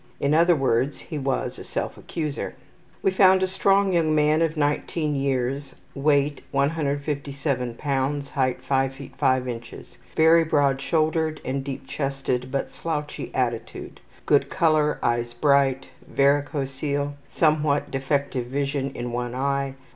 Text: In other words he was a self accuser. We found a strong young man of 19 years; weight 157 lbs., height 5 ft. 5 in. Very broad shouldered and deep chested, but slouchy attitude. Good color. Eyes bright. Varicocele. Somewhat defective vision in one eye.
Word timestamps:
In 0.19 0.33
other 0.33 0.55
words 0.55 0.97
he 0.97 1.19
was 1.19 1.59
a 1.59 1.63
self 1.63 1.95
accuser. 1.95 2.55
We 3.03 3.11
found 3.11 3.43
a 3.43 3.47
strong 3.47 3.93
young 3.93 4.15
man 4.15 4.41
of 4.41 4.57
19 4.57 5.13
years; 5.13 5.75
weight 5.93 6.41
157 6.49 7.75
lbs., 7.75 8.29
height 8.29 8.63
5 8.63 8.93
ft. 8.93 9.15
5 9.17 9.47
in. 9.47 9.61
Very 10.17 10.43
broad 10.43 10.81
shouldered 10.81 11.39
and 11.45 11.63
deep 11.63 11.85
chested, 11.85 12.51
but 12.51 12.71
slouchy 12.71 13.29
attitude. 13.35 14.01
Good 14.25 14.49
color. 14.49 14.97
Eyes 15.03 15.33
bright. 15.35 15.85
Varicocele. 16.11 17.13
Somewhat 17.29 17.91
defective 17.91 18.47
vision 18.47 18.89
in 18.95 19.11
one 19.11 19.35
eye. 19.35 19.75